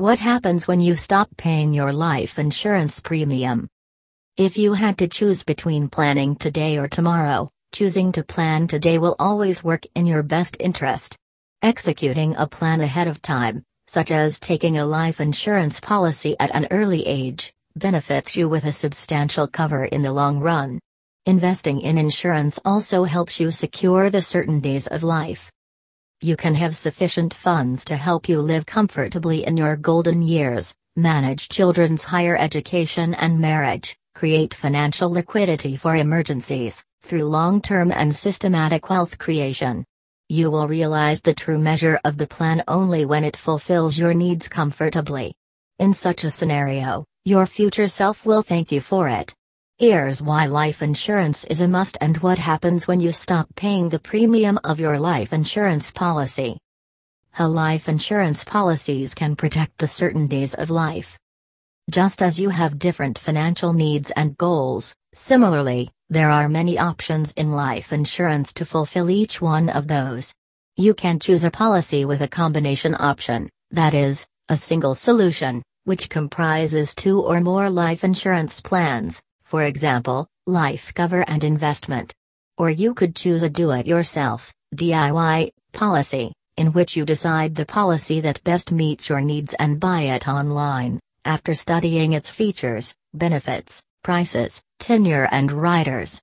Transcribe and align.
What 0.00 0.18
happens 0.18 0.66
when 0.66 0.80
you 0.80 0.96
stop 0.96 1.28
paying 1.36 1.74
your 1.74 1.92
life 1.92 2.38
insurance 2.38 3.00
premium? 3.00 3.68
If 4.38 4.56
you 4.56 4.72
had 4.72 4.96
to 4.96 5.08
choose 5.08 5.44
between 5.44 5.90
planning 5.90 6.36
today 6.36 6.78
or 6.78 6.88
tomorrow, 6.88 7.50
choosing 7.74 8.10
to 8.12 8.24
plan 8.24 8.66
today 8.66 8.96
will 8.96 9.14
always 9.18 9.62
work 9.62 9.84
in 9.94 10.06
your 10.06 10.22
best 10.22 10.56
interest. 10.58 11.18
Executing 11.60 12.34
a 12.38 12.46
plan 12.46 12.80
ahead 12.80 13.08
of 13.08 13.20
time, 13.20 13.62
such 13.88 14.10
as 14.10 14.40
taking 14.40 14.78
a 14.78 14.86
life 14.86 15.20
insurance 15.20 15.80
policy 15.80 16.34
at 16.40 16.54
an 16.54 16.66
early 16.70 17.06
age, 17.06 17.52
benefits 17.76 18.34
you 18.34 18.48
with 18.48 18.64
a 18.64 18.72
substantial 18.72 19.46
cover 19.46 19.84
in 19.84 20.00
the 20.00 20.14
long 20.14 20.40
run. 20.40 20.78
Investing 21.26 21.82
in 21.82 21.98
insurance 21.98 22.58
also 22.64 23.04
helps 23.04 23.38
you 23.38 23.50
secure 23.50 24.08
the 24.08 24.22
certainties 24.22 24.86
of 24.86 25.02
life. 25.02 25.50
You 26.22 26.36
can 26.36 26.54
have 26.56 26.76
sufficient 26.76 27.32
funds 27.32 27.82
to 27.86 27.96
help 27.96 28.28
you 28.28 28.42
live 28.42 28.66
comfortably 28.66 29.46
in 29.46 29.56
your 29.56 29.74
golden 29.74 30.20
years, 30.20 30.74
manage 30.94 31.48
children's 31.48 32.04
higher 32.04 32.36
education 32.36 33.14
and 33.14 33.40
marriage, 33.40 33.96
create 34.14 34.52
financial 34.52 35.10
liquidity 35.10 35.78
for 35.78 35.96
emergencies, 35.96 36.84
through 37.00 37.24
long 37.24 37.62
term 37.62 37.90
and 37.90 38.14
systematic 38.14 38.90
wealth 38.90 39.16
creation. 39.16 39.82
You 40.28 40.50
will 40.50 40.68
realize 40.68 41.22
the 41.22 41.32
true 41.32 41.58
measure 41.58 41.98
of 42.04 42.18
the 42.18 42.26
plan 42.26 42.64
only 42.68 43.06
when 43.06 43.24
it 43.24 43.34
fulfills 43.34 43.98
your 43.98 44.12
needs 44.12 44.46
comfortably. 44.46 45.32
In 45.78 45.94
such 45.94 46.24
a 46.24 46.30
scenario, 46.30 47.06
your 47.24 47.46
future 47.46 47.88
self 47.88 48.26
will 48.26 48.42
thank 48.42 48.70
you 48.70 48.82
for 48.82 49.08
it. 49.08 49.34
Here's 49.80 50.20
why 50.20 50.44
life 50.44 50.82
insurance 50.82 51.46
is 51.46 51.62
a 51.62 51.66
must 51.66 51.96
and 52.02 52.18
what 52.18 52.36
happens 52.36 52.86
when 52.86 53.00
you 53.00 53.12
stop 53.12 53.48
paying 53.56 53.88
the 53.88 53.98
premium 53.98 54.58
of 54.62 54.78
your 54.78 54.98
life 54.98 55.32
insurance 55.32 55.90
policy. 55.90 56.58
How 57.30 57.46
life 57.46 57.88
insurance 57.88 58.44
policies 58.44 59.14
can 59.14 59.36
protect 59.36 59.78
the 59.78 59.88
certainties 59.88 60.52
of 60.52 60.68
life. 60.68 61.18
Just 61.88 62.20
as 62.20 62.38
you 62.38 62.50
have 62.50 62.78
different 62.78 63.18
financial 63.18 63.72
needs 63.72 64.10
and 64.10 64.36
goals, 64.36 64.94
similarly, 65.14 65.88
there 66.10 66.28
are 66.28 66.50
many 66.50 66.78
options 66.78 67.32
in 67.32 67.52
life 67.52 67.90
insurance 67.90 68.52
to 68.52 68.66
fulfill 68.66 69.08
each 69.08 69.40
one 69.40 69.70
of 69.70 69.88
those. 69.88 70.34
You 70.76 70.92
can 70.92 71.18
choose 71.18 71.44
a 71.44 71.50
policy 71.50 72.04
with 72.04 72.20
a 72.20 72.28
combination 72.28 72.94
option, 73.00 73.48
that 73.70 73.94
is, 73.94 74.26
a 74.50 74.56
single 74.56 74.94
solution, 74.94 75.62
which 75.84 76.10
comprises 76.10 76.94
two 76.94 77.18
or 77.18 77.40
more 77.40 77.70
life 77.70 78.04
insurance 78.04 78.60
plans, 78.60 79.22
for 79.50 79.64
example, 79.64 80.28
life 80.46 80.94
cover 80.94 81.24
and 81.26 81.42
investment. 81.42 82.14
Or 82.56 82.70
you 82.70 82.94
could 82.94 83.16
choose 83.16 83.42
a 83.42 83.50
do 83.50 83.72
it 83.72 83.84
yourself, 83.84 84.54
DIY, 84.76 85.50
policy, 85.72 86.32
in 86.56 86.72
which 86.72 86.94
you 86.94 87.04
decide 87.04 87.56
the 87.56 87.66
policy 87.66 88.20
that 88.20 88.44
best 88.44 88.70
meets 88.70 89.08
your 89.08 89.20
needs 89.20 89.52
and 89.54 89.80
buy 89.80 90.02
it 90.02 90.28
online, 90.28 91.00
after 91.24 91.52
studying 91.52 92.12
its 92.12 92.30
features, 92.30 92.94
benefits, 93.12 93.82
prices, 94.04 94.62
tenure 94.78 95.28
and 95.32 95.50
riders. 95.50 96.22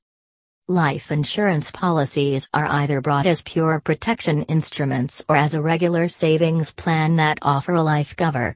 Life 0.70 1.12
insurance 1.12 1.70
policies 1.70 2.48
are 2.54 2.68
either 2.68 3.02
brought 3.02 3.26
as 3.26 3.42
pure 3.42 3.82
protection 3.82 4.44
instruments 4.44 5.22
or 5.28 5.36
as 5.36 5.54
a 5.54 5.62
regular 5.62 6.08
savings 6.08 6.72
plan 6.72 7.18
that 7.18 7.40
offer 7.42 7.74
a 7.74 7.84
life 7.84 8.16
cover. 8.16 8.56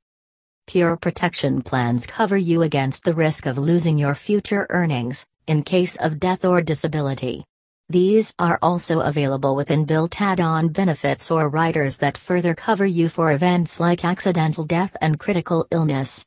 Pure 0.68 0.98
protection 0.98 1.62
plans 1.62 2.06
cover 2.06 2.38
you 2.38 2.62
against 2.62 3.04
the 3.04 3.14
risk 3.14 3.46
of 3.46 3.58
losing 3.58 3.98
your 3.98 4.16
future 4.16 4.68
earnings, 4.70 5.26
in 5.48 5.64
case 5.64 5.96
of 5.98 6.20
death 6.20 6.46
or 6.46 6.62
disability. 6.62 7.44
These 7.90 8.34
are 8.40 8.58
also 8.62 9.02
available 9.02 9.56
with 9.56 9.68
inbuilt 9.68 10.22
add 10.22 10.40
on 10.40 10.70
benefits 10.70 11.30
or 11.30 11.50
riders 11.50 11.98
that 11.98 12.18
further 12.18 12.56
cover 12.56 12.86
you 12.86 13.10
for 13.10 13.34
events 13.34 13.82
like 13.82 14.06
accidental 14.06 14.64
death 14.64 14.96
and 15.02 15.20
critical 15.20 15.68
illness. 15.72 16.26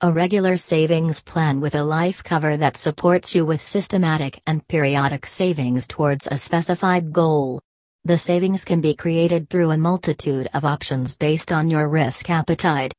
A 0.00 0.12
regular 0.12 0.56
savings 0.56 1.20
plan 1.20 1.60
with 1.60 1.76
a 1.76 1.84
life 1.84 2.24
cover 2.24 2.56
that 2.56 2.76
supports 2.76 3.34
you 3.34 3.44
with 3.46 3.60
systematic 3.60 4.40
and 4.46 4.66
periodic 4.66 5.26
savings 5.26 5.86
towards 5.86 6.26
a 6.26 6.38
specified 6.38 7.12
goal. 7.12 7.60
The 8.04 8.18
savings 8.18 8.64
can 8.64 8.80
be 8.80 8.94
created 8.94 9.50
through 9.50 9.70
a 9.70 9.78
multitude 9.78 10.48
of 10.54 10.64
options 10.64 11.14
based 11.14 11.52
on 11.52 11.68
your 11.68 11.88
risk 11.88 12.28
appetite. 12.30 12.92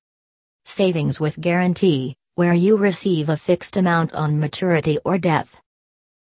Savings 0.69 1.19
with 1.19 1.41
guarantee, 1.41 2.15
where 2.35 2.53
you 2.53 2.77
receive 2.77 3.27
a 3.27 3.35
fixed 3.35 3.75
amount 3.75 4.13
on 4.13 4.39
maturity 4.39 4.99
or 5.03 5.17
death. 5.17 5.59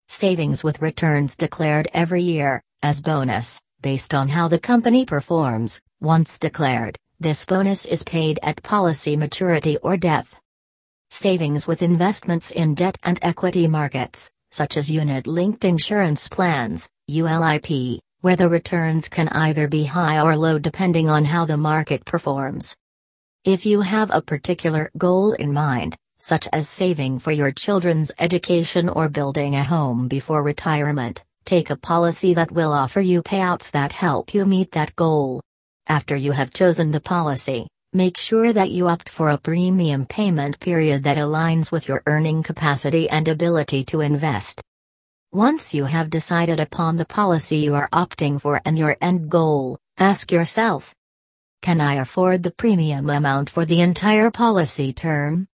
Savings 0.07 0.63
with 0.63 0.81
returns 0.81 1.37
declared 1.37 1.89
every 1.93 2.23
year, 2.23 2.63
as 2.81 3.03
bonus, 3.03 3.61
based 3.81 4.15
on 4.15 4.29
how 4.29 4.47
the 4.47 4.61
company 4.61 5.05
performs, 5.05 5.81
once 6.01 6.39
declared, 6.39 6.97
this 7.19 7.45
bonus 7.45 7.87
is 7.87 8.05
paid 8.05 8.39
at 8.45 8.63
policy 8.63 9.17
maturity 9.17 9.79
or 9.79 9.97
death. 9.97 10.39
Savings 11.11 11.67
with 11.67 11.83
investments 11.83 12.53
in 12.53 12.77
debt 12.77 12.97
and 13.03 13.19
equity 13.23 13.67
markets, 13.67 14.31
such 14.53 14.77
as 14.77 14.89
unit 14.89 15.27
linked 15.27 15.65
insurance 15.65 16.29
plans, 16.29 16.89
ULIP, 17.11 17.99
where 18.21 18.37
the 18.37 18.49
returns 18.49 19.09
can 19.09 19.29
either 19.31 19.67
be 19.67 19.83
high 19.87 20.21
or 20.21 20.37
low 20.37 20.57
depending 20.61 21.11
on 21.11 21.25
how 21.25 21.45
the 21.45 21.57
market 21.57 22.05
performs. 22.05 22.77
If 23.47 23.65
you 23.65 23.81
have 23.81 24.11
a 24.13 24.21
particular 24.21 24.91
goal 24.99 25.33
in 25.35 25.53
mind, 25.53 25.95
such 26.19 26.49
as 26.53 26.69
saving 26.69 27.21
for 27.21 27.31
your 27.31 27.53
children's 27.53 28.11
education 28.19 28.89
or 28.89 29.09
building 29.09 29.55
a 29.55 29.63
home 29.63 30.09
before 30.09 30.43
retirement, 30.43 31.23
take 31.45 31.71
a 31.71 31.77
policy 31.77 32.35
that 32.35 32.51
will 32.51 32.73
offer 32.73 33.01
you 33.01 33.23
payouts 33.23 33.71
that 33.71 33.93
help 33.93 34.35
you 34.35 34.47
meet 34.47 34.73
that 34.73 34.97
goal. 34.97 35.41
After 35.87 36.17
you 36.17 36.33
have 36.33 36.53
chosen 36.53 36.91
the 36.91 37.01
policy, 37.01 37.69
Make 37.93 38.19
sure 38.19 38.53
that 38.53 38.73
you 38.73 38.89
opt 38.89 39.09
for 39.09 39.31
a 39.31 39.39
premium 39.39 40.05
payment 40.05 40.61
period 40.61 41.05
that 41.05 41.17
aligns 41.17 41.73
with 41.73 41.89
your 41.89 42.03
earning 42.07 42.43
capacity 42.43 43.09
and 43.09 43.27
ability 43.27 43.85
to 43.85 44.03
invest. 44.03 44.61
Once 45.33 45.73
you 45.73 45.85
have 45.85 46.11
decided 46.11 46.61
upon 46.61 46.97
the 46.97 47.07
policy 47.07 47.57
you 47.57 47.75
are 47.75 47.89
opting 47.95 48.39
for 48.39 48.61
and 48.67 48.77
your 48.77 48.97
end 49.01 49.31
goal, 49.31 49.79
ask 49.97 50.31
yourself 50.31 50.93
Can 51.63 51.81
I 51.81 51.95
afford 51.95 52.43
the 52.43 52.51
premium 52.51 53.11
amount 53.11 53.51
for 53.51 53.65
the 53.65 53.81
entire 53.81 54.31
policy 54.31 54.93
term? 54.93 55.49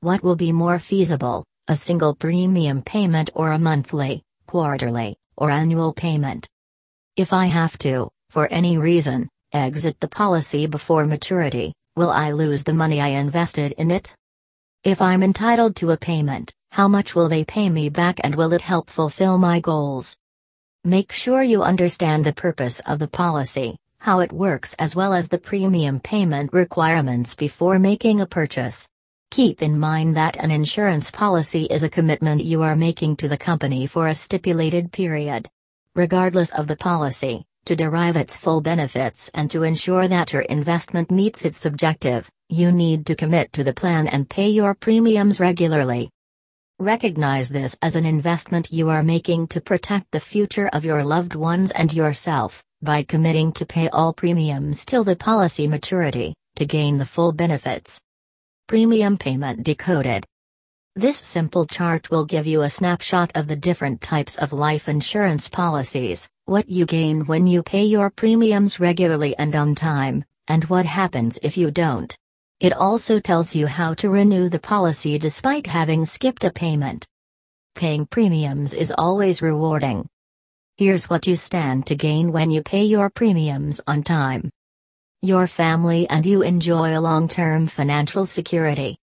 What 0.00 0.22
will 0.22 0.36
be 0.36 0.52
more 0.52 0.78
feasible, 0.78 1.44
a 1.68 1.76
single 1.76 2.14
premium 2.14 2.82
payment 2.82 3.30
or 3.34 3.52
a 3.52 3.58
monthly, 3.58 4.22
quarterly, 4.46 5.16
or 5.36 5.50
annual 5.50 5.92
payment? 5.92 6.48
If 7.16 7.32
I 7.32 7.46
have 7.46 7.76
to, 7.78 8.10
for 8.30 8.46
any 8.48 8.78
reason, 8.78 9.28
exit 9.52 9.98
the 10.00 10.08
policy 10.08 10.66
before 10.66 11.04
maturity, 11.04 11.74
will 11.96 12.10
I 12.10 12.30
lose 12.30 12.64
the 12.64 12.72
money 12.72 13.00
I 13.00 13.08
invested 13.08 13.72
in 13.72 13.90
it? 13.90 14.14
If 14.84 15.02
I'm 15.02 15.22
entitled 15.22 15.76
to 15.76 15.90
a 15.90 15.96
payment, 15.96 16.54
how 16.70 16.86
much 16.88 17.14
will 17.14 17.28
they 17.28 17.44
pay 17.44 17.68
me 17.68 17.88
back 17.88 18.20
and 18.22 18.34
will 18.34 18.52
it 18.52 18.60
help 18.62 18.88
fulfill 18.88 19.36
my 19.36 19.60
goals? 19.60 20.16
Make 20.84 21.12
sure 21.12 21.42
you 21.42 21.62
understand 21.62 22.24
the 22.24 22.32
purpose 22.32 22.80
of 22.86 23.00
the 23.00 23.08
policy, 23.08 23.76
how 24.00 24.20
it 24.20 24.32
works, 24.32 24.74
as 24.78 24.96
well 24.96 25.12
as 25.12 25.28
the 25.28 25.38
premium 25.38 26.00
payment 26.00 26.52
requirements 26.52 27.34
before 27.34 27.78
making 27.78 28.20
a 28.20 28.26
purchase. 28.26 28.88
Keep 29.30 29.62
in 29.62 29.78
mind 29.78 30.16
that 30.16 30.36
an 30.36 30.50
insurance 30.50 31.10
policy 31.10 31.64
is 31.64 31.82
a 31.82 31.88
commitment 31.88 32.42
you 32.42 32.62
are 32.62 32.74
making 32.74 33.14
to 33.16 33.28
the 33.28 33.36
company 33.36 33.86
for 33.86 34.08
a 34.08 34.14
stipulated 34.14 34.90
period. 34.90 35.48
Regardless 35.94 36.50
of 36.52 36.66
the 36.66 36.76
policy, 36.76 37.44
to 37.66 37.76
derive 37.76 38.16
its 38.16 38.36
full 38.36 38.62
benefits 38.62 39.30
and 39.34 39.50
to 39.50 39.64
ensure 39.64 40.08
that 40.08 40.32
your 40.32 40.42
investment 40.42 41.10
meets 41.10 41.44
its 41.44 41.66
objective, 41.66 42.30
you 42.48 42.72
need 42.72 43.04
to 43.06 43.14
commit 43.14 43.52
to 43.52 43.62
the 43.62 43.74
plan 43.74 44.06
and 44.06 44.30
pay 44.30 44.48
your 44.48 44.74
premiums 44.74 45.38
regularly. 45.38 46.10
Recognize 46.78 47.50
this 47.50 47.76
as 47.82 47.96
an 47.96 48.06
investment 48.06 48.72
you 48.72 48.88
are 48.88 49.02
making 49.02 49.46
to 49.48 49.60
protect 49.60 50.10
the 50.10 50.20
future 50.20 50.68
of 50.72 50.86
your 50.86 51.04
loved 51.04 51.34
ones 51.34 51.70
and 51.72 51.92
yourself, 51.92 52.64
by 52.82 53.02
committing 53.02 53.52
to 53.52 53.66
pay 53.66 53.88
all 53.90 54.12
premiums 54.12 54.84
till 54.84 55.04
the 55.04 55.14
policy 55.14 55.68
maturity, 55.68 56.34
to 56.56 56.64
gain 56.64 56.96
the 56.96 57.04
full 57.04 57.30
benefits. 57.32 58.02
Premium 58.66 59.18
Payment 59.18 59.62
Decoded 59.62 60.24
This 60.96 61.18
simple 61.18 61.66
chart 61.66 62.10
will 62.10 62.24
give 62.24 62.46
you 62.46 62.62
a 62.62 62.70
snapshot 62.70 63.30
of 63.34 63.48
the 63.48 63.56
different 63.56 64.00
types 64.00 64.38
of 64.38 64.52
life 64.52 64.88
insurance 64.88 65.48
policies, 65.48 66.28
what 66.46 66.68
you 66.68 66.86
gain 66.86 67.26
when 67.26 67.46
you 67.46 67.62
pay 67.62 67.84
your 67.84 68.08
premiums 68.08 68.80
regularly 68.80 69.36
and 69.36 69.54
on 69.54 69.74
time, 69.74 70.24
and 70.48 70.64
what 70.64 70.86
happens 70.86 71.38
if 71.42 71.56
you 71.56 71.70
don't. 71.70 72.16
It 72.60 72.72
also 72.72 73.20
tells 73.20 73.54
you 73.54 73.66
how 73.66 73.94
to 73.94 74.10
renew 74.10 74.48
the 74.48 74.58
policy 74.58 75.18
despite 75.18 75.66
having 75.66 76.04
skipped 76.04 76.44
a 76.44 76.50
payment. 76.50 77.06
Paying 77.74 78.06
premiums 78.06 78.74
is 78.74 78.92
always 78.96 79.42
rewarding. 79.42 80.08
Here's 80.80 81.10
what 81.10 81.26
you 81.26 81.36
stand 81.36 81.86
to 81.88 81.94
gain 81.94 82.32
when 82.32 82.50
you 82.50 82.62
pay 82.62 82.84
your 82.84 83.10
premiums 83.10 83.82
on 83.86 84.02
time. 84.02 84.48
Your 85.20 85.46
family 85.46 86.08
and 86.08 86.24
you 86.24 86.40
enjoy 86.40 86.96
a 86.96 87.02
long 87.02 87.28
term 87.28 87.66
financial 87.66 88.24
security. 88.24 88.96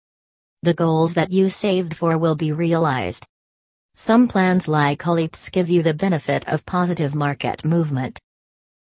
The 0.63 0.73
goals 0.73 1.13
that 1.13 1.31
you 1.31 1.49
saved 1.49 1.95
for 1.95 2.17
will 2.17 2.33
be 2.33 2.51
realized. 2.51 3.27
Some 3.93 4.27
plans 4.27 4.67
like 4.67 5.03
ULIPs 5.03 5.51
give 5.51 5.69
you 5.69 5.83
the 5.83 5.93
benefit 5.93 6.47
of 6.47 6.65
positive 6.65 7.13
market 7.13 7.63
movement. 7.63 8.19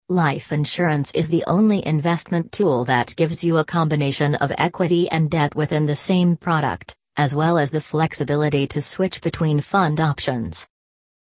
Life 0.08 0.50
insurance 0.50 1.12
is 1.12 1.28
the 1.28 1.44
only 1.46 1.86
investment 1.86 2.50
tool 2.50 2.86
that 2.86 3.14
gives 3.14 3.44
you 3.44 3.58
a 3.58 3.64
combination 3.66 4.36
of 4.36 4.50
equity 4.56 5.06
and 5.10 5.30
debt 5.30 5.54
within 5.54 5.84
the 5.84 5.96
same 5.96 6.34
product, 6.34 6.96
as 7.18 7.34
well 7.34 7.58
as 7.58 7.70
the 7.70 7.82
flexibility 7.82 8.66
to 8.68 8.80
switch 8.80 9.20
between 9.20 9.60
fund 9.60 10.00
options. 10.00 10.66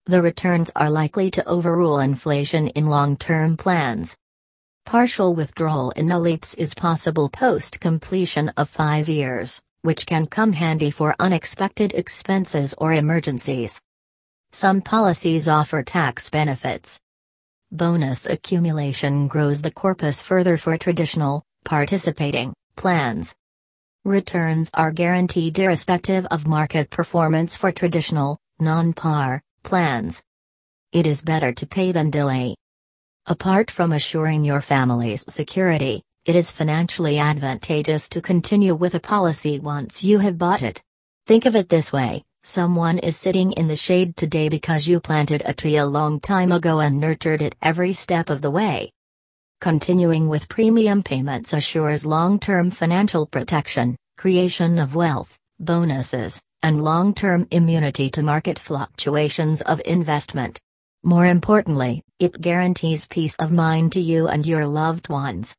The 0.10 0.22
returns 0.22 0.72
are 0.74 0.90
likely 0.90 1.30
to 1.32 1.46
overrule 1.46 2.00
inflation 2.00 2.70
in 2.70 2.88
long 2.88 3.18
term 3.18 3.58
plans. 3.58 4.16
Partial 4.86 5.36
withdrawal 5.36 5.92
in 5.92 6.08
ULIPs 6.08 6.58
is 6.58 6.74
possible 6.74 7.28
post 7.28 7.82
completion 7.82 8.48
of 8.56 8.70
five 8.70 9.10
years, 9.10 9.62
which 9.82 10.06
can 10.06 10.26
come 10.26 10.54
handy 10.54 10.92
for 10.92 11.14
unexpected 11.20 11.92
expenses 11.94 12.74
or 12.78 12.94
emergencies. 12.94 13.82
Some 14.54 14.80
policies 14.80 15.50
offer 15.50 15.84
tax 15.84 16.30
benefits. 16.30 17.02
Bonus 17.70 18.26
accumulation 18.28 19.28
grows 19.28 19.62
the 19.62 19.72
corpus 19.72 20.22
further 20.22 20.56
for 20.56 20.78
traditional, 20.78 21.44
participating 21.66 22.54
plans. 22.78 23.36
Returns 24.06 24.70
are 24.74 24.94
guaranteed 24.94 25.60
irrespective 25.60 26.26
of 26.28 26.48
market 26.48 26.90
performance 26.90 27.58
for 27.58 27.74
traditional, 27.74 28.38
non 28.58 28.94
par 28.94 29.44
plans. 29.68 30.24
It 30.94 31.06
is 31.06 31.22
better 31.22 31.52
to 31.52 31.68
pay 31.68 31.92
than 31.92 32.10
delay. 32.10 32.56
Apart 33.26 33.70
from 33.70 33.92
assuring 33.92 34.46
your 34.46 34.62
family's 34.62 35.26
security, 35.28 36.02
it 36.26 36.36
is 36.36 36.52
financially 36.52 37.20
advantageous 37.20 38.08
to 38.10 38.22
continue 38.22 38.74
with 38.74 38.96
a 38.96 39.02
policy 39.02 39.60
once 39.60 40.06
you 40.06 40.20
have 40.20 40.38
bought 40.38 40.64
it. 40.64 40.82
Think 41.26 41.46
of 41.46 41.54
it 41.54 41.68
this 41.68 41.92
way 41.92 42.24
Someone 42.44 42.98
is 43.00 43.18
sitting 43.18 43.52
in 43.52 43.68
the 43.68 43.76
shade 43.76 44.16
today 44.16 44.48
because 44.48 44.88
you 44.88 45.02
planted 45.02 45.44
a 45.46 45.54
tree 45.54 45.76
a 45.76 45.86
long 45.86 46.22
time 46.22 46.54
ago 46.54 46.80
and 46.80 46.98
nurtured 46.98 47.42
it 47.42 47.56
every 47.62 47.92
step 47.92 48.30
of 48.30 48.42
the 48.42 48.50
way. 48.50 48.90
Continuing 49.60 50.30
with 50.30 50.48
premium 50.48 51.04
payments 51.04 51.52
assures 51.52 52.06
long 52.06 52.40
term 52.40 52.72
financial 52.72 53.26
protection, 53.26 53.98
creation 54.18 54.80
of 54.80 54.96
wealth, 54.96 55.38
bonuses, 55.60 56.42
and 56.64 56.84
long 56.84 57.14
term 57.14 57.48
immunity 57.52 58.10
to 58.12 58.24
market 58.24 58.60
fluctuations 58.60 59.62
of 59.62 59.82
investment. 59.86 60.60
More 61.04 61.26
importantly, 61.26 62.04
it 62.20 62.42
guarantees 62.42 63.08
peace 63.08 63.36
of 63.36 63.52
mind 63.52 63.92
to 63.94 64.02
you 64.02 64.28
and 64.28 64.46
your 64.46 64.66
loved 64.66 65.10
ones. 65.10 65.56